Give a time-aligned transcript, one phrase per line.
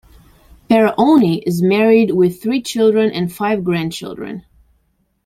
[0.67, 4.43] Paraone is married with three children and five grandchildren.